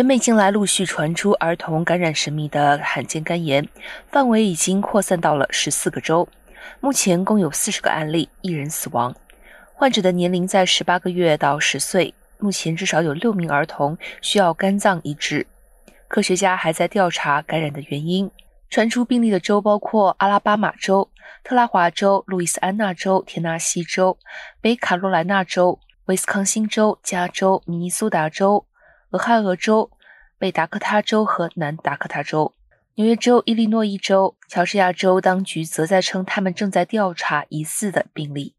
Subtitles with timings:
[0.00, 3.68] 全美近来陆续传出儿童感染神秘的罕见肝炎，
[4.10, 6.26] 范围已经扩散到了十四个州。
[6.80, 9.14] 目前共有四十个案例，一人死亡。
[9.74, 12.14] 患者的年龄在十八个月到十岁。
[12.38, 15.46] 目前至少有六名儿童需要肝脏移植。
[16.08, 18.30] 科学家还在调查感染的原因。
[18.70, 21.10] 传出病例的州包括阿拉巴马州、
[21.44, 24.16] 特拉华州、路易斯安那州、田纳西州、
[24.62, 28.64] 北卡罗来纳州、威斯康星州、加州、明尼苏达州、
[29.10, 29.90] 俄亥俄州、
[30.38, 32.54] 北达科他州和南达科他州。
[32.94, 38.54] 纽约州、伊利诺伊州、乔治亚州当局则在称，他们正在调查疑似的病例。